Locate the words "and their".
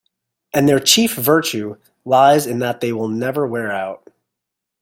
0.51-0.79